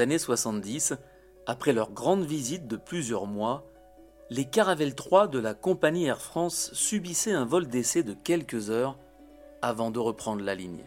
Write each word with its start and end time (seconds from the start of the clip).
années 0.00 0.18
70, 0.18 0.94
après 1.46 1.72
leur 1.72 1.90
grande 1.92 2.24
visite 2.24 2.66
de 2.66 2.76
plusieurs 2.76 3.26
mois, 3.26 3.66
les 4.30 4.44
Caravelle 4.44 4.94
3 4.94 5.28
de 5.28 5.38
la 5.38 5.54
compagnie 5.54 6.06
Air 6.06 6.20
France 6.20 6.70
subissaient 6.72 7.32
un 7.32 7.44
vol 7.44 7.66
d'essai 7.66 8.02
de 8.02 8.14
quelques 8.14 8.70
heures 8.70 8.98
avant 9.60 9.90
de 9.90 9.98
reprendre 9.98 10.42
la 10.42 10.54
ligne. 10.54 10.84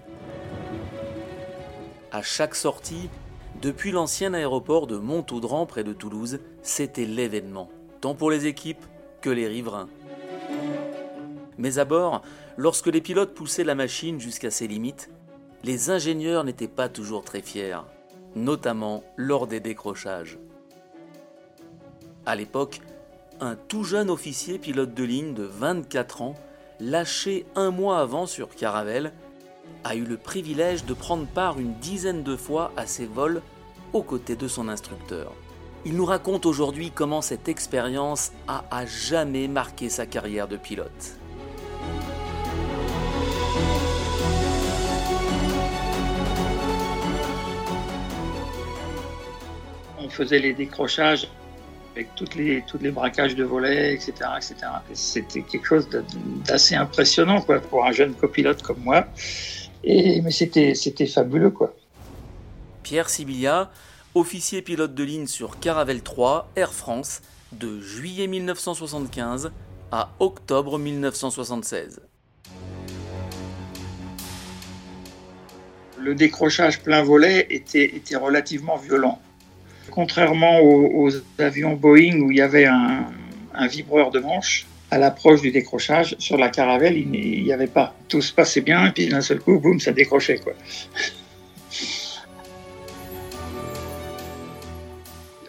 À 2.11 2.21
chaque 2.21 2.55
sortie, 2.55 3.09
depuis 3.61 3.91
l'ancien 3.91 4.33
aéroport 4.33 4.87
de 4.87 4.97
Montaudran 4.97 5.65
près 5.65 5.83
de 5.83 5.93
Toulouse, 5.93 6.39
c'était 6.61 7.05
l'événement, 7.05 7.69
tant 8.01 8.15
pour 8.15 8.31
les 8.31 8.47
équipes 8.47 8.85
que 9.21 9.29
les 9.29 9.47
riverains. 9.47 9.89
Mais 11.57 11.77
à 11.77 11.85
bord, 11.85 12.21
lorsque 12.57 12.87
les 12.87 13.01
pilotes 13.01 13.33
poussaient 13.33 13.63
la 13.63 13.75
machine 13.75 14.19
jusqu'à 14.19 14.51
ses 14.51 14.67
limites, 14.67 15.09
les 15.63 15.89
ingénieurs 15.89 16.43
n'étaient 16.43 16.67
pas 16.67 16.89
toujours 16.89 17.23
très 17.23 17.41
fiers, 17.41 17.79
notamment 18.35 19.03
lors 19.15 19.47
des 19.47 19.59
décrochages. 19.59 20.37
À 22.25 22.35
l'époque, 22.35 22.81
un 23.39 23.55
tout 23.55 23.83
jeune 23.83 24.09
officier 24.09 24.59
pilote 24.59 24.93
de 24.93 25.03
ligne 25.03 25.33
de 25.33 25.43
24 25.43 26.21
ans, 26.21 26.35
lâché 26.79 27.45
un 27.55 27.71
mois 27.71 27.99
avant 27.99 28.25
sur 28.25 28.49
Caravelle, 28.49 29.13
a 29.83 29.95
eu 29.95 30.03
le 30.03 30.17
privilège 30.17 30.85
de 30.85 30.93
prendre 30.93 31.27
part 31.27 31.59
une 31.59 31.73
dizaine 31.75 32.23
de 32.23 32.35
fois 32.35 32.71
à 32.77 32.85
ses 32.85 33.05
vols 33.05 33.41
aux 33.93 34.03
côtés 34.03 34.35
de 34.35 34.47
son 34.47 34.67
instructeur. 34.67 35.33
Il 35.85 35.95
nous 35.95 36.05
raconte 36.05 36.45
aujourd'hui 36.45 36.91
comment 36.91 37.21
cette 37.21 37.47
expérience 37.47 38.31
a 38.47 38.65
à 38.71 38.85
jamais 38.85 39.47
marqué 39.47 39.89
sa 39.89 40.07
carrière 40.07 40.47
de 40.47 40.57
pilote. 40.57 41.19
On 50.05 50.09
faisait 50.09 50.37
les 50.37 50.53
décrochages 50.53 51.27
avec 51.95 52.13
toutes 52.15 52.35
les, 52.35 52.63
tous 52.67 52.77
les 52.77 52.91
braquages 52.91 53.35
de 53.35 53.43
volets, 53.43 53.95
etc. 53.95 54.13
etc. 54.37 54.55
C'était 54.93 55.41
quelque 55.41 55.65
chose 55.65 55.89
d'assez 56.45 56.75
impressionnant 56.75 57.41
quoi, 57.41 57.59
pour 57.59 57.85
un 57.85 57.91
jeune 57.91 58.13
copilote 58.13 58.61
comme 58.61 58.81
moi. 58.83 59.07
Et, 59.83 60.21
mais 60.21 60.29
c'était 60.29 61.07
fabuleux. 61.07 61.49
quoi. 61.49 61.73
Pierre 62.83 63.09
Sibilia, 63.09 63.71
officier 64.13 64.61
pilote 64.61 64.93
de 64.93 65.03
ligne 65.03 65.25
sur 65.25 65.59
Caravelle 65.59 66.03
3, 66.03 66.51
Air 66.55 66.71
France, 66.71 67.21
de 67.51 67.79
juillet 67.79 68.27
1975 68.27 69.51
à 69.91 70.11
octobre 70.19 70.77
1976. 70.77 72.01
Le 75.97 76.13
décrochage 76.13 76.83
plein 76.83 77.01
volet 77.01 77.47
était, 77.49 77.95
était 77.95 78.17
relativement 78.17 78.77
violent. 78.77 79.19
Contrairement 79.91 80.61
aux, 80.61 81.09
avions 81.39 81.73
Boeing 81.73 82.19
où 82.19 82.31
il 82.31 82.37
y 82.37 82.41
avait 82.41 82.65
un, 82.65 83.07
vibreur 83.69 84.11
de 84.11 84.19
manche, 84.19 84.65
à 84.91 84.97
l'approche 84.97 85.41
du 85.41 85.51
décrochage, 85.51 86.15
sur 86.19 86.37
la 86.37 86.49
caravelle, 86.49 86.97
il 86.97 87.43
n'y 87.43 87.53
avait 87.53 87.67
pas. 87.67 87.95
Tout 88.07 88.21
se 88.21 88.33
passait 88.33 88.61
bien, 88.61 88.87
et 88.87 88.91
puis 88.91 89.07
d'un 89.07 89.21
seul 89.21 89.39
coup, 89.39 89.59
boum, 89.59 89.79
ça 89.79 89.91
décrochait. 89.91 90.39
Quoi. 90.39 90.53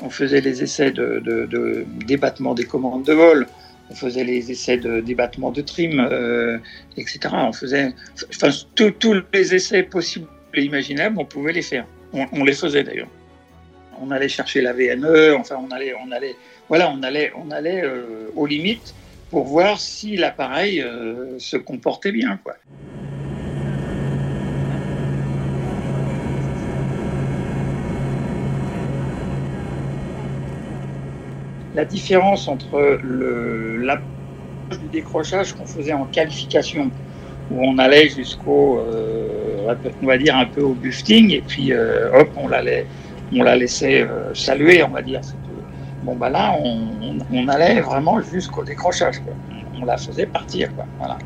On 0.00 0.10
faisait 0.10 0.40
les 0.40 0.62
essais 0.62 0.92
de, 0.92 1.84
débattement 2.06 2.54
des 2.54 2.64
commandes 2.64 3.04
de 3.04 3.12
vol, 3.12 3.46
on 3.90 3.94
faisait 3.94 4.24
les 4.24 4.50
essais 4.50 4.76
de 4.76 5.00
débattement 5.00 5.50
de 5.50 5.62
trim, 5.62 5.98
euh, 5.98 6.58
etc. 6.96 7.18
On 7.32 7.52
faisait 7.52 7.92
enfin, 8.28 8.50
tous 8.74 9.14
les 9.32 9.54
essais 9.54 9.82
possibles 9.82 10.28
et 10.54 10.62
imaginables, 10.62 11.16
on 11.18 11.24
pouvait 11.24 11.52
les 11.52 11.62
faire. 11.62 11.86
on 12.12 12.44
les 12.44 12.54
faisait 12.54 12.84
d'ailleurs 12.84 13.08
on 14.02 14.10
allait 14.10 14.28
chercher 14.28 14.60
la 14.60 14.72
VNE, 14.72 15.34
enfin 15.38 15.56
on 15.62 15.70
allait, 15.74 15.94
on 16.06 16.10
allait, 16.12 16.36
voilà, 16.68 16.90
on 16.90 17.02
allait, 17.02 17.32
on 17.36 17.50
allait 17.50 17.82
euh, 17.82 18.30
aux 18.34 18.46
limites 18.46 18.94
pour 19.30 19.44
voir 19.44 19.80
si 19.80 20.16
l'appareil 20.16 20.80
euh, 20.80 21.38
se 21.38 21.56
comportait 21.56 22.12
bien. 22.12 22.38
La 31.74 31.84
différence 31.84 32.48
entre 32.48 32.98
le, 33.02 33.76
l'approche 33.76 34.80
du 34.80 34.88
décrochage 34.92 35.52
qu'on 35.52 35.66
faisait 35.66 35.92
en 35.92 36.06
qualification, 36.06 36.90
où 37.50 37.62
on 37.62 37.78
allait 37.78 38.08
jusqu'au, 38.08 38.78
euh, 38.78 39.74
bufting, 40.80 41.32
et 41.32 41.42
puis 41.42 41.72
hop, 41.74 42.30
on 42.36 42.50
allait 42.50 42.86
on 43.32 43.42
la 43.42 43.56
laissait 43.56 44.02
euh, 44.02 44.34
saluer, 44.34 44.82
on 44.82 44.88
va 44.88 45.02
dire. 45.02 45.20
Bon, 46.02 46.14
bah 46.14 46.30
là, 46.30 46.56
on, 46.62 47.48
allait 47.48 47.80
vraiment 47.80 48.20
jusqu'au 48.20 48.64
décrochage. 48.64 49.16
On 49.80 49.84
la 49.84 49.96
faisait 49.96 50.26
partir. 50.26 50.70
Voilà. 50.98 51.18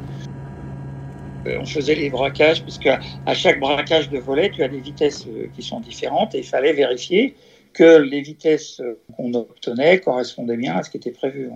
Euh, 1.46 1.58
on 1.60 1.66
faisait 1.66 1.94
les 1.94 2.10
braquages, 2.10 2.62
puisque 2.62 2.86
à 2.88 3.34
chaque 3.34 3.60
braquage 3.60 4.08
de 4.10 4.18
volet, 4.18 4.50
tu 4.50 4.62
as 4.62 4.68
des 4.68 4.80
vitesses 4.80 5.26
euh, 5.26 5.48
qui 5.54 5.62
sont 5.62 5.80
différentes 5.80 6.34
et 6.34 6.38
il 6.38 6.46
fallait 6.46 6.72
vérifier 6.72 7.34
que 7.72 7.98
les 7.98 8.20
vitesses 8.20 8.82
qu'on 9.16 9.32
obtenait 9.34 10.00
correspondaient 10.00 10.56
bien 10.56 10.76
à 10.76 10.82
ce 10.82 10.90
qui 10.90 10.96
était 10.96 11.12
prévu. 11.12 11.50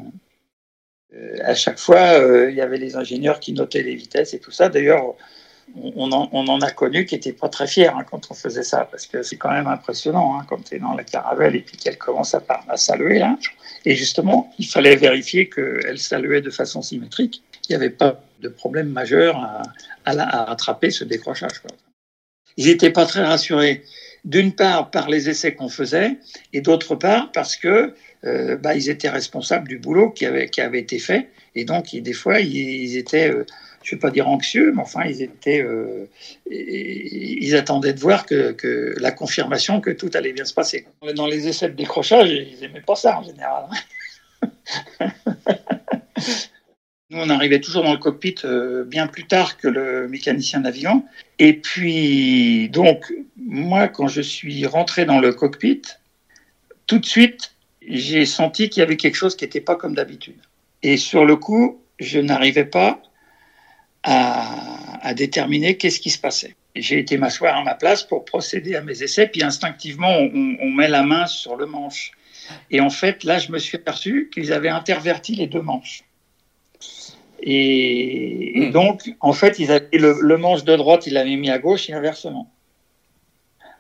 À 1.42 1.54
chaque 1.54 1.78
fois, 1.78 2.18
il 2.48 2.54
y 2.54 2.60
avait 2.60 2.76
les 2.76 2.94
ingénieurs 2.94 3.40
qui 3.40 3.52
notaient 3.52 3.82
les 3.82 3.96
vitesses 3.96 4.32
et 4.32 4.38
tout 4.38 4.52
ça. 4.52 4.68
D'ailleurs, 4.68 5.16
on 5.76 6.12
en, 6.12 6.60
a 6.60 6.70
connu 6.70 7.04
qui 7.04 7.14
n'étaient 7.14 7.32
pas 7.32 7.48
très 7.48 7.66
fiers 7.66 7.88
hein, 7.88 8.04
quand 8.08 8.30
on 8.30 8.34
faisait 8.34 8.62
ça, 8.62 8.86
parce 8.90 9.06
que 9.06 9.22
c'est 9.22 9.36
quand 9.36 9.50
même 9.50 9.66
impressionnant 9.66 10.38
hein, 10.38 10.46
quand 10.48 10.62
tu 10.64 10.76
es 10.76 10.78
dans 10.78 10.94
la 10.94 11.04
caravelle 11.04 11.56
et 11.56 11.60
puis 11.60 11.76
qu'elle 11.76 11.98
commence 11.98 12.34
à, 12.34 12.42
à 12.68 12.76
saluer. 12.76 13.18
Là. 13.18 13.36
Et 13.84 13.94
justement, 13.96 14.52
il 14.58 14.66
fallait 14.66 14.96
vérifier 14.96 15.48
qu'elle 15.48 15.98
saluait 15.98 16.40
de 16.40 16.50
façon 16.50 16.82
symétrique. 16.82 17.42
Il 17.68 17.72
n'y 17.72 17.76
avait 17.76 17.90
pas 17.90 18.22
de 18.40 18.48
problème 18.48 18.88
majeur 18.88 19.36
à, 19.36 19.62
à, 20.04 20.44
rattraper 20.44 20.90
ce 20.90 21.04
décrochage. 21.04 21.62
Ils 22.56 22.66
n'étaient 22.66 22.90
pas 22.90 23.06
très 23.06 23.24
rassurés, 23.24 23.84
d'une 24.24 24.52
part 24.52 24.90
par 24.90 25.08
les 25.08 25.28
essais 25.28 25.54
qu'on 25.54 25.68
faisait, 25.68 26.16
et 26.52 26.60
d'autre 26.60 26.94
part 26.94 27.30
parce 27.32 27.56
que 27.56 27.94
euh, 28.24 28.56
bah, 28.56 28.74
ils 28.74 28.88
étaient 28.88 29.10
responsables 29.10 29.68
du 29.68 29.78
boulot 29.78 30.10
qui 30.10 30.24
avait, 30.24 30.48
qui 30.48 30.60
avait 30.60 30.80
été 30.80 30.98
fait, 30.98 31.28
et 31.54 31.64
donc 31.64 31.94
des 31.94 32.12
fois 32.12 32.40
ils, 32.40 32.96
étaient 32.96 33.30
euh, 33.30 33.44
je 33.82 33.94
ne 33.94 33.98
vais 33.98 34.00
pas 34.00 34.10
dire 34.10 34.28
anxieux, 34.28 34.72
mais 34.74 34.80
enfin, 34.80 35.04
ils 35.04 35.20
étaient, 35.20 35.60
euh, 35.60 36.08
ils 36.50 37.54
attendaient 37.54 37.92
de 37.92 38.00
voir 38.00 38.24
que, 38.24 38.94
la 38.98 39.12
confirmation 39.12 39.82
que 39.82 39.90
tout 39.90 40.10
allait 40.14 40.32
bien 40.32 40.46
se 40.46 40.54
passer. 40.54 40.86
Dans 41.14 41.26
les 41.26 41.48
essais 41.48 41.68
de 41.68 41.74
décrochage, 41.74 42.30
ils 42.30 42.56
n'aimaient 42.62 42.80
pas 42.80 42.96
ça 42.96 43.18
en 43.18 43.22
général. 43.22 43.66
On 47.16 47.30
arrivait 47.30 47.60
toujours 47.60 47.84
dans 47.84 47.92
le 47.92 47.98
cockpit 47.98 48.34
euh, 48.44 48.84
bien 48.84 49.06
plus 49.06 49.24
tard 49.24 49.56
que 49.56 49.68
le 49.68 50.08
mécanicien 50.08 50.60
d'avion. 50.60 51.04
Et 51.38 51.52
puis, 51.54 52.68
donc, 52.70 53.12
moi, 53.36 53.86
quand 53.86 54.08
je 54.08 54.20
suis 54.20 54.66
rentré 54.66 55.04
dans 55.04 55.20
le 55.20 55.32
cockpit, 55.32 55.82
tout 56.88 56.98
de 56.98 57.06
suite, 57.06 57.54
j'ai 57.86 58.26
senti 58.26 58.68
qu'il 58.68 58.80
y 58.80 58.82
avait 58.82 58.96
quelque 58.96 59.14
chose 59.14 59.36
qui 59.36 59.44
n'était 59.44 59.60
pas 59.60 59.76
comme 59.76 59.94
d'habitude. 59.94 60.40
Et 60.82 60.96
sur 60.96 61.24
le 61.24 61.36
coup, 61.36 61.80
je 62.00 62.18
n'arrivais 62.18 62.64
pas 62.64 63.00
à, 64.02 65.14
déterminer 65.14 65.76
qu'est-ce 65.76 66.00
qui 66.00 66.10
se 66.10 66.18
passait. 66.18 66.56
J'ai 66.74 66.98
été 66.98 67.16
m'asseoir 67.16 67.56
à 67.56 67.62
ma 67.62 67.74
place 67.74 68.02
pour 68.02 68.24
procéder 68.24 68.74
à 68.74 68.80
mes 68.80 69.02
essais, 69.02 69.28
puis 69.28 69.44
instinctivement, 69.44 70.10
on, 70.10 70.70
met 70.70 70.88
la 70.88 71.04
main 71.04 71.26
sur 71.26 71.56
le 71.56 71.66
manche. 71.66 72.10
Et 72.70 72.80
en 72.80 72.90
fait, 72.90 73.22
là, 73.22 73.38
je 73.38 73.52
me 73.52 73.58
suis 73.58 73.76
aperçu 73.76 74.28
qu'ils 74.32 74.52
avaient 74.52 74.68
interverti 74.68 75.36
les 75.36 75.46
deux 75.46 75.62
manches. 75.62 76.02
Et, 77.42 78.68
hmm. 78.68 78.70
donc, 78.70 79.14
en 79.20 79.32
fait, 79.32 79.58
ils 79.58 79.70
avaient 79.70 79.88
le, 79.92 80.36
manche 80.36 80.64
de 80.64 80.76
droite, 80.76 81.06
ils 81.06 81.14
l'avaient 81.14 81.36
mis 81.36 81.50
à 81.50 81.58
gauche 81.58 81.90
et 81.90 81.92
inversement. 81.92 82.50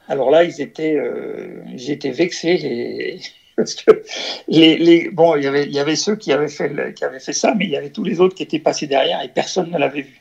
Alors 0.08 0.30
là, 0.30 0.44
ils 0.44 0.60
étaient, 0.60 0.96
euh, 0.96 1.62
j'étais 1.74 2.10
vexé. 2.10 2.56
Les, 2.56 3.20
parce 3.56 3.74
que 3.74 4.02
les, 4.48 5.08
bon, 5.10 5.36
il 5.36 5.44
y 5.44 5.46
avait, 5.46 5.64
il 5.64 5.72
y 5.72 5.78
avait 5.78 5.96
ceux 5.96 6.16
qui 6.16 6.32
avaient 6.32 6.48
fait, 6.48 6.94
qui 6.94 7.04
avaient 7.04 7.20
fait 7.20 7.32
ça, 7.32 7.54
mais 7.54 7.64
il 7.64 7.70
y 7.70 7.76
avait 7.76 7.90
tous 7.90 8.04
les 8.04 8.20
autres 8.20 8.34
qui 8.34 8.42
étaient 8.42 8.58
passés 8.58 8.86
derrière 8.86 9.22
et 9.22 9.28
personne 9.28 9.70
ne 9.70 9.78
l'avait 9.78 10.02
vu. 10.02 10.20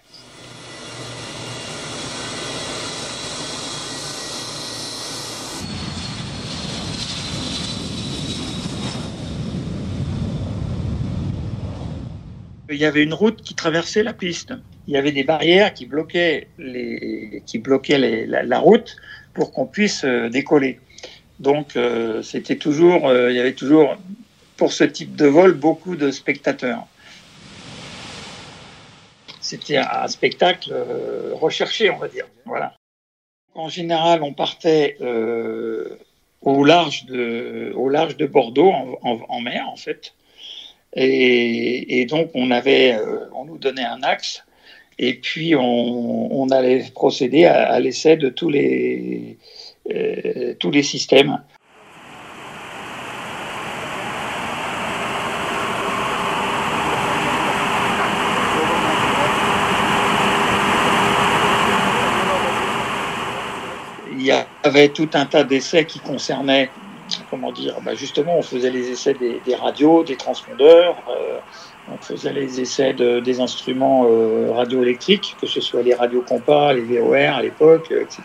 Il 12.74 12.80
y 12.80 12.86
avait 12.86 13.04
une 13.04 13.14
route 13.14 13.42
qui 13.42 13.54
traversait 13.54 14.02
la 14.02 14.14
piste. 14.14 14.54
Il 14.88 14.94
y 14.94 14.98
avait 14.98 15.12
des 15.12 15.24
barrières 15.24 15.74
qui 15.74 15.86
bloquaient, 15.86 16.48
les, 16.58 17.44
qui 17.46 17.60
bloquaient 17.60 18.26
la, 18.26 18.60
route 18.60 18.96
pour 19.34 19.52
qu'on 19.52 19.68
puisse 19.68 20.04
euh, 20.04 20.30
décoller. 20.30 20.80
Donc, 21.40 21.76
euh, 21.76 22.24
c'était 22.24 22.56
toujours, 22.56 23.08
euh, 23.08 23.30
il 23.30 23.36
y 23.36 23.40
avait 23.40 23.54
toujours, 23.54 23.96
pour 24.58 24.74
ce 24.74 24.84
type 24.84 25.16
de 25.16 25.28
vol, 25.28 25.54
beaucoup 25.54 25.96
de 25.96 26.10
spectateurs. 26.10 26.88
C'était 29.40 29.78
un 29.78 30.08
spectacle 30.08 30.74
recherché, 31.34 31.90
on 31.90 31.98
va 31.98 32.08
dire. 32.08 32.26
Voilà. 32.46 32.74
En 33.56 33.68
général, 33.68 34.24
on 34.24 34.34
partait 34.34 34.98
au 36.42 36.64
large 36.64 37.06
de, 37.06 37.74
au 37.76 37.90
large 37.90 38.16
de 38.16 38.26
Bordeaux, 38.26 38.72
en, 39.02 39.42
mer 39.42 39.68
en 39.68 39.76
fait. 39.76 40.14
Et, 40.96 42.06
donc 42.10 42.30
on 42.36 42.52
avait, 42.52 42.94
euh, 42.94 43.30
on 43.34 43.46
nous 43.46 43.58
donnait 43.58 43.86
un 43.86 44.04
axe, 44.04 44.44
et 45.00 45.16
puis 45.16 45.56
on, 45.56 46.48
allait 46.52 46.86
procéder 46.94 47.46
à, 47.46 47.80
l'essai 47.80 48.16
de 48.16 48.30
tous 48.30 48.50
les, 48.50 49.38
euh, 49.92 50.54
tous 50.60 50.72
les 50.72 50.84
systèmes. 50.84 51.40
il 64.24 64.28
y 64.28 64.32
avait 64.64 64.88
tout 64.88 65.10
un 65.16 65.26
tas 65.26 65.44
d'essais 65.44 65.86
qui 65.86 66.00
concernaient, 66.00 66.70
comment 67.34 67.52
dire, 67.52 67.82
bah, 67.82 67.96
justement, 67.96 68.38
on 68.38 68.44
faisait 68.44 68.70
les 68.70 68.92
essais 68.92 69.16
des, 69.16 69.56
radios, 69.56 70.04
des 70.04 70.18
transpondeurs, 70.18 70.96
euh, 71.10 71.40
on 71.92 71.98
faisait 71.98 72.32
les 72.32 72.62
essais 72.62 72.94
des 72.94 73.42
instruments 73.42 74.06
euh, 74.06 74.52
radioélectriques, 74.52 75.36
que 75.42 75.48
ce 75.48 75.60
soit 75.60 75.82
les 75.82 75.96
radios 75.96 76.22
compas, 76.22 76.74
les 76.74 76.84
VOR 76.84 77.16
à 77.16 77.42
l'époque, 77.42 77.88
euh, 77.92 78.04
etc. 78.04 78.22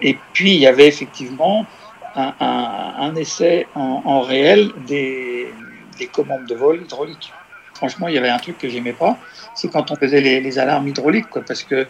et 0.00 0.16
puis, 0.32 0.54
il 0.54 0.60
y 0.60 0.66
avait 0.66 0.88
effectivement 0.88 1.66
un, 2.14 3.14
essai 3.14 3.66
en, 3.74 4.22
réel 4.22 4.72
des, 4.86 5.52
commandes 6.10 6.46
de 6.46 6.54
vol 6.54 6.80
hydrauliques 6.80 7.30
franchement, 7.74 8.08
il 8.08 8.14
y 8.14 8.18
avait 8.18 8.30
un 8.30 8.38
truc 8.38 8.58
que 8.58 8.68
j'aimais 8.68 8.92
pas, 8.92 9.18
c'est 9.54 9.70
quand 9.70 9.92
on 9.92 9.96
faisait 9.96 10.20
les, 10.20 10.58
alarmes 10.58 10.88
hydrauliques, 10.88 11.28
quoi, 11.28 11.42
parce 11.46 11.62
que 11.62 11.86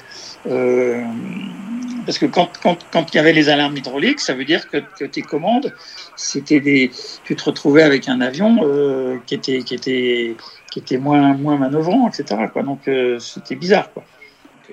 parce 2.08 2.16
que 2.16 2.24
quand, 2.24 2.48
quand, 2.62 2.78
quand, 2.90 3.12
il 3.12 3.18
y 3.18 3.20
avait 3.20 3.34
les 3.34 3.50
alarmes 3.50 3.76
hydrauliques, 3.76 4.20
ça 4.20 4.32
veut 4.32 4.46
dire 4.46 4.70
que, 4.70 5.04
tes 5.04 5.20
commandes, 5.20 5.74
c'était 6.16 6.58
des, 6.58 6.90
tu 7.24 7.36
te 7.36 7.44
retrouvais 7.44 7.82
avec 7.82 8.08
un 8.08 8.22
avion 8.22 8.60
euh, 8.62 9.18
qui 9.26 9.34
était, 9.34 9.58
qui 9.58 9.74
était, 9.74 10.34
qui 10.72 10.78
était 10.78 10.96
moins, 10.96 11.34
moins 11.34 11.58
manœuvrant, 11.58 12.08
etc. 12.08 12.46
Quoi. 12.50 12.62
Donc 12.62 12.88
euh, 12.88 13.18
c'était 13.18 13.56
bizarre. 13.56 13.92
Quoi. 13.92 14.04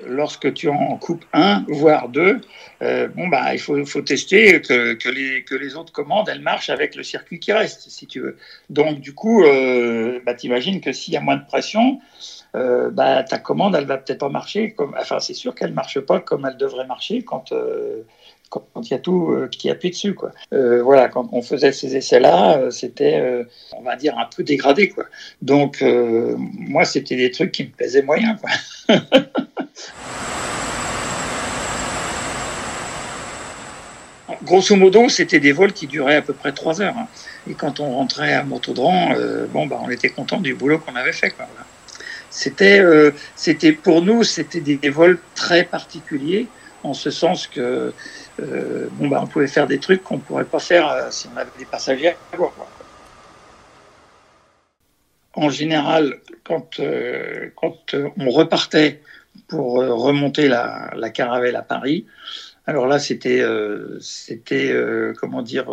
Lorsque 0.05 0.53
tu 0.53 0.69
en 0.69 0.97
coupes 0.97 1.25
un, 1.33 1.63
voire 1.67 2.09
deux, 2.09 2.41
euh, 2.81 3.07
bon 3.07 3.27
bah 3.27 3.53
il 3.53 3.59
faut, 3.59 4.01
tester 4.01 4.61
que, 4.61 5.09
les, 5.09 5.75
autres 5.75 5.93
commandes 5.93 6.29
elles 6.29 6.41
marchent 6.41 6.69
avec 6.69 6.95
le 6.95 7.03
circuit 7.03 7.39
qui 7.39 7.53
reste, 7.53 7.89
si 7.89 8.05
tu 8.05 8.19
veux. 8.19 8.37
Donc 8.69 8.99
du 8.99 9.13
coup, 9.13 9.43
bah, 10.25 10.33
t'imagines 10.33 10.81
que 10.81 10.91
s'il 10.91 11.13
y 11.13 11.17
a 11.17 11.21
moins 11.21 11.37
de 11.37 11.45
pression, 11.45 11.99
euh, 12.55 12.89
bah, 12.89 13.23
ta 13.23 13.37
commande, 13.37 13.75
elle 13.75 13.85
va 13.85 13.97
peut-être 13.97 14.19
pas 14.19 14.29
marcher. 14.29 14.71
Comme, 14.71 14.95
enfin, 14.99 15.19
c'est 15.19 15.33
sûr 15.33 15.53
qu'elle 15.55 15.73
marche 15.73 15.99
pas 15.99 16.19
comme 16.19 16.47
elle 16.49 16.57
devrait 16.57 16.85
marcher 16.85 17.21
quand 17.21 17.51
euh, 17.51 18.03
il 18.81 18.87
y 18.89 18.93
a 18.93 18.99
tout 18.99 19.31
euh, 19.31 19.47
qui 19.49 19.69
appuie 19.69 19.89
dessus. 19.89 20.13
Quoi. 20.13 20.31
voilà, 20.51 21.09
quand 21.09 21.27
on 21.33 21.41
faisait 21.41 21.73
ces 21.73 21.95
essais-là, 21.95 22.71
c'était, 22.71 23.45
on 23.73 23.81
va 23.81 23.95
dire, 23.95 24.17
un 24.17 24.27
peu 24.33 24.43
dégradé. 24.43 24.89
Quoi. 24.89 25.05
Donc, 25.41 25.81
moi, 25.81 26.85
c'était 26.85 27.17
des 27.17 27.31
trucs 27.31 27.51
qui 27.51 27.65
me 27.65 27.69
plaisaient 27.69 28.03
moyen. 28.03 28.37
Quoi. 28.37 28.95
Grosso 34.43 34.75
modo, 34.75 35.09
c'était 35.09 35.39
des 35.39 35.51
vols 35.51 35.73
qui 35.73 35.87
duraient 35.87 36.17
à 36.17 36.21
peu 36.21 36.33
près 36.33 36.51
trois 36.51 36.81
heures. 36.81 36.97
Hein. 36.97 37.07
Et 37.49 37.53
quand 37.53 37.79
on 37.79 37.91
rentrait 37.91 38.33
à 38.33 38.43
Montaudan, 38.43 39.15
bon, 39.51 39.65
bah, 39.65 39.79
on 39.81 39.89
était 39.89 40.09
content 40.09 40.39
du 40.39 40.53
boulot 40.53 40.79
qu'on 40.79 40.95
avait 40.95 41.13
fait. 41.13 41.33
C'était, 42.35 42.79
euh, 42.81 43.11
c'était 43.37 43.71
pour 43.71 44.01
nous, 44.01 44.25
c'était 44.25 44.59
des, 44.59 44.89
vols 44.89 45.19
très 45.35 45.63
particuliers, 45.63 46.47
en 46.83 46.93
ce 46.93 47.09
sens 47.09 47.47
que 47.47 47.93
euh, 48.41 48.87
bon, 48.91 49.07
bah, 49.07 49.21
on 49.23 49.27
pouvait 49.27 49.47
faire 49.47 49.67
des 49.67 49.79
trucs 49.79 50.03
qu'on 50.03 50.17
ne 50.17 50.21
pourrait 50.21 50.43
pas 50.43 50.59
faire 50.59 50.89
euh, 50.89 51.07
si 51.11 51.29
on 51.33 51.37
avait 51.37 51.49
des 51.57 51.65
passagers 51.65 52.09
à. 52.09 52.15
En 55.33 55.49
général, 55.49 56.19
quand, 56.43 56.81
quand 57.55 57.95
on 58.17 58.29
repartait 58.29 59.01
pour 59.47 59.75
remonter 59.75 60.47
la, 60.47 60.91
la, 60.95 61.09
caravelle 61.09 61.55
à 61.55 61.61
Paris, 61.61 62.05
alors 62.67 62.87
là, 62.87 62.97
c'était, 62.97 63.43
c'était 63.99 64.75
comment 65.19 65.43
dire, 65.43 65.67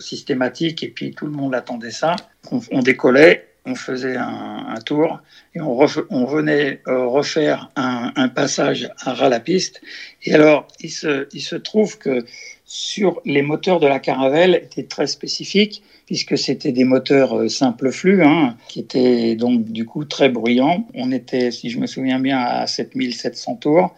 systématique, 0.00 0.82
et 0.82 0.88
puis 0.88 1.12
tout 1.12 1.26
le 1.26 1.32
monde 1.32 1.54
attendait 1.54 1.92
ça. 1.92 2.16
on 2.50 2.80
décollait, 2.80 3.54
on 3.66 3.74
faisait 3.74 4.16
un, 4.16 4.74
tour 4.84 5.20
et 5.54 5.60
on, 5.60 5.78
on 6.10 6.24
venait 6.26 6.82
euh, 6.86 7.06
refaire 7.06 7.70
un, 7.76 8.28
passage 8.28 8.90
à 9.00 9.14
ras 9.14 9.28
la 9.28 9.40
piste. 9.40 9.80
Et 10.22 10.34
alors, 10.34 10.68
il 10.80 10.90
se, 10.90 11.26
il 11.32 11.40
se 11.40 11.56
trouve 11.56 11.98
que 11.98 12.24
sur 12.64 13.20
les 13.24 13.42
moteurs 13.42 13.80
de 13.80 13.86
la 13.86 14.00
Caravelle 14.00 14.54
étaient 14.54 14.84
très 14.84 15.06
spécifiques 15.06 15.82
puisque 16.06 16.36
c'était 16.36 16.72
des 16.72 16.84
moteurs 16.84 17.38
euh, 17.38 17.48
simple 17.48 17.90
flux 17.90 18.24
hein, 18.24 18.56
qui 18.68 18.80
étaient 18.80 19.36
donc 19.36 19.64
du 19.64 19.86
coup 19.86 20.04
très 20.04 20.28
bruyants. 20.28 20.86
On 20.94 21.10
était, 21.12 21.50
si 21.50 21.70
je 21.70 21.78
me 21.78 21.86
souviens 21.86 22.18
bien, 22.18 22.38
à 22.38 22.66
7700 22.66 23.56
tours 23.56 23.94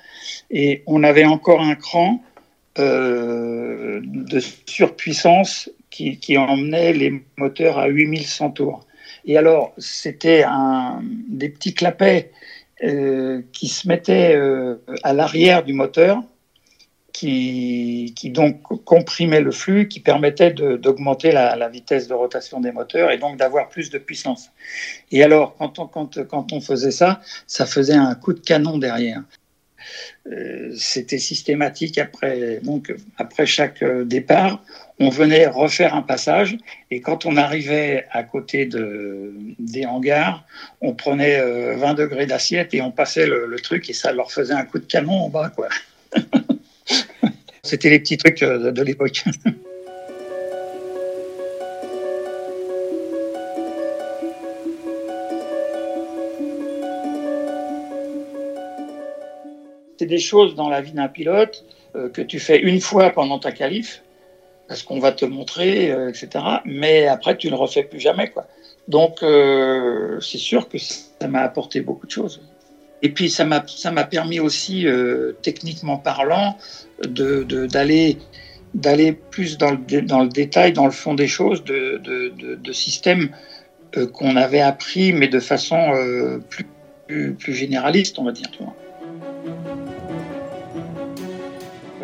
et 0.50 0.82
on 0.86 1.02
avait 1.02 1.24
encore 1.24 1.60
un 1.60 1.74
cran 1.74 2.22
euh, 2.78 4.00
de 4.04 4.40
surpuissance 4.66 5.70
qui, 5.90 6.36
emmenait 6.36 6.92
les 6.92 7.22
moteurs 7.38 7.78
à 7.78 7.86
8100 7.86 8.50
tours. 8.50 8.86
Et 9.24 9.38
alors, 9.38 9.72
c'était 9.78 10.44
des 11.26 11.48
petits 11.48 11.72
clapets 11.72 12.32
euh, 12.84 13.40
qui 13.52 13.68
se 13.68 13.88
mettaient 13.88 14.38
à 15.02 15.14
l'arrière 15.14 15.64
du 15.64 15.72
moteur, 15.72 16.22
qui, 17.16 18.30
donc 18.30 18.60
comprimaient 18.84 19.40
le 19.40 19.50
flux, 19.50 19.88
qui 19.88 20.00
permettaient 20.00 20.50
d'augmenter 20.50 21.32
la, 21.32 21.68
vitesse 21.68 22.08
de 22.08 22.14
rotation 22.14 22.60
des 22.60 22.72
moteurs 22.72 23.10
et 23.10 23.16
donc 23.16 23.38
d'avoir 23.38 23.68
plus 23.68 23.90
de 23.90 23.98
puissance. 23.98 24.50
Et 25.10 25.22
alors, 25.22 25.56
quand 25.56 25.78
on, 26.52 26.60
faisait 26.60 26.90
ça, 26.90 27.20
ça 27.46 27.64
faisait 27.64 27.94
un 27.94 28.14
coup 28.14 28.34
de 28.34 28.40
canon 28.40 28.76
derrière. 28.78 29.22
Euh, 30.26 30.72
c'était 30.76 31.18
systématique 31.18 31.96
après, 31.96 32.60
donc, 32.62 32.92
après 33.16 33.46
chaque 33.46 33.82
euh, 33.82 34.04
départ. 34.04 34.62
On 34.98 35.08
venait 35.08 35.46
refaire 35.46 35.94
un 35.94 36.02
passage 36.02 36.58
et 36.90 37.00
quand 37.00 37.24
on 37.24 37.36
arrivait 37.36 38.06
à 38.10 38.24
côté 38.24 38.66
de, 38.66 39.32
des 39.58 39.86
hangars, 39.86 40.44
on 40.80 40.94
prenait 40.94 41.38
20 41.38 41.44
euh, 41.44 41.94
degrés 41.94 42.26
d'assiette 42.26 42.74
et 42.74 42.82
on 42.82 42.90
passait 42.90 43.26
le, 43.26 43.56
truc 43.62 43.88
et 43.88 43.92
ça 43.92 44.12
leur 44.12 44.32
faisait 44.32 44.54
un 44.54 44.64
coup 44.64 44.78
de 44.78 44.86
canon 44.86 45.12
en 45.12 45.28
bas. 45.28 45.50
quoi. 45.54 45.68
C'était 47.66 47.90
les 47.90 47.98
petits 47.98 48.16
trucs 48.16 48.40
de 48.40 48.82
l'époque. 48.82 49.24
c'est 59.98 60.06
des 60.06 60.18
choses 60.18 60.54
dans 60.54 60.68
la 60.68 60.80
vie 60.80 60.92
d'un 60.92 61.08
pilote 61.08 61.64
euh, 61.94 62.08
que 62.08 62.22
tu 62.22 62.38
fais 62.38 62.60
une 62.60 62.80
fois 62.80 63.10
pendant 63.10 63.38
ta 63.38 63.52
qualif, 63.52 64.02
parce 64.68 64.82
qu'on 64.82 64.98
va 64.98 65.12
te 65.12 65.24
montrer, 65.24 65.90
euh, 65.90 66.08
etc. 66.08 66.44
Mais 66.64 67.06
après, 67.06 67.36
tu 67.36 67.48
ne 67.48 67.52
le 67.52 67.58
refais 67.58 67.82
plus 67.82 68.00
jamais. 68.00 68.30
Quoi. 68.30 68.46
Donc, 68.88 69.22
euh, 69.22 70.20
c'est 70.20 70.38
sûr 70.38 70.68
que 70.68 70.78
ça 70.78 71.28
m'a 71.28 71.40
apporté 71.40 71.80
beaucoup 71.80 72.06
de 72.06 72.12
choses. 72.12 72.40
Et 73.02 73.10
puis, 73.10 73.30
ça 73.30 73.44
m'a, 73.44 73.62
ça 73.66 73.90
m'a 73.90 74.04
permis 74.04 74.40
aussi, 74.40 74.86
techniquement 75.42 75.98
parlant, 75.98 76.56
de, 77.06 77.44
d'aller, 77.66 78.18
d'aller 78.74 79.12
plus 79.12 79.58
dans 79.58 79.70
le, 79.70 80.02
dans 80.02 80.22
le 80.22 80.28
détail, 80.28 80.72
dans 80.72 80.86
le 80.86 80.92
fond 80.92 81.14
des 81.14 81.28
choses, 81.28 81.62
de, 81.64 82.00
de, 82.02 82.54
de 82.54 82.72
systèmes 82.72 83.30
qu'on 84.12 84.36
avait 84.36 84.60
appris, 84.60 85.12
mais 85.12 85.28
de 85.28 85.40
façon 85.40 85.92
plus, 86.48 86.66
plus, 87.06 87.34
plus, 87.34 87.54
généraliste, 87.54 88.18
on 88.18 88.24
va 88.24 88.32
dire. 88.32 88.48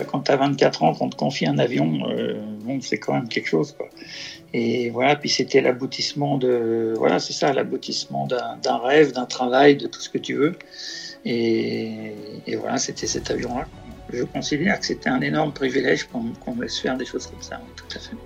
Quand 0.04 0.23
tu 0.23 0.32
as 0.32 0.37
24 0.37 0.82
ans, 0.82 0.94
qu'on 0.94 1.09
te 1.09 1.16
confie 1.16 1.47
un 1.47 1.59
avion, 1.59 2.09
euh, 2.09 2.40
bon, 2.61 2.80
c'est 2.80 2.99
quand 2.99 3.14
même 3.14 3.28
quelque 3.28 3.49
chose. 3.49 3.73
Quoi. 3.73 3.88
Et 4.54 4.90
voilà, 4.90 5.16
puis 5.16 5.28
c'était 5.28 5.61
l'aboutissement 5.61 6.38
de. 6.38 6.94
Voilà, 6.97 7.18
c'est 7.18 7.32
ça, 7.32 7.52
l'aboutissement 7.52 8.26
d'un 8.26 8.78
rêve, 8.78 9.12
d'un 9.12 9.26
travail, 9.26 9.76
de 9.76 9.87
tout 9.87 10.00
ce 10.00 10.11
que 10.11 10.18
tu 10.18 10.35
veux. 10.35 10.56
Et, 11.25 12.14
voilà, 12.59 12.78
c'était 12.78 13.06
cet 13.06 13.30
avion-là. 13.30 13.66
Je 14.12 14.25
considère 14.25 14.78
que 14.78 14.87
c'était 14.87 15.09
un 15.09 15.21
énorme 15.21 15.52
privilège 15.52 16.09
qu'on 16.09 16.61
laisse 16.61 16.78
faire 16.78 16.97
des 16.97 17.06
choses 17.06 17.26
comme 17.26 17.40
ça, 17.40 17.61
tout 17.76 17.97
à 17.97 18.00
fait. 18.00 18.16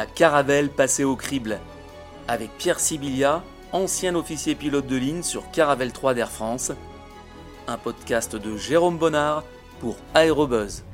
La 0.00 0.06
caravelle 0.06 0.70
passée 0.70 1.04
au 1.04 1.14
crible, 1.14 1.58
avec 2.26 2.56
Pierre 2.56 2.80
Sibilia, 2.80 3.42
ancien 3.70 4.14
officier 4.14 4.54
pilote 4.54 4.86
de 4.86 4.96
ligne 4.96 5.22
sur 5.22 5.50
Caravelle 5.50 5.92
3 5.92 6.14
d'Air 6.14 6.30
France, 6.30 6.72
un 7.68 7.76
podcast 7.76 8.34
de 8.34 8.56
Jérôme 8.56 8.96
Bonnard 8.96 9.44
pour 9.78 9.96
Aérobuzz. 10.14 10.84